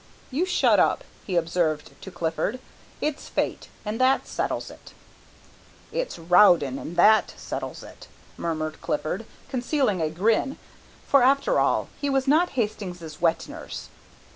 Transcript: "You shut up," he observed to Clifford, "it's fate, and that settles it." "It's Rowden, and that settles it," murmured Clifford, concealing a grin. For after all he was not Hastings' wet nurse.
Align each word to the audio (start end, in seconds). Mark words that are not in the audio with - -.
"You 0.31 0.47
shut 0.47 0.79
up," 0.79 1.03
he 1.27 1.35
observed 1.35 1.91
to 2.01 2.09
Clifford, 2.09 2.59
"it's 3.01 3.29
fate, 3.29 3.67
and 3.85 4.01
that 4.01 4.27
settles 4.27 4.71
it." 4.71 4.93
"It's 5.91 6.17
Rowden, 6.17 6.79
and 6.79 6.95
that 6.97 7.35
settles 7.37 7.83
it," 7.83 8.07
murmured 8.35 8.81
Clifford, 8.81 9.27
concealing 9.47 10.01
a 10.01 10.09
grin. 10.09 10.57
For 11.07 11.21
after 11.21 11.59
all 11.59 11.87
he 11.99 12.09
was 12.09 12.27
not 12.27 12.49
Hastings' 12.57 13.21
wet 13.21 13.47
nurse. 13.47 13.89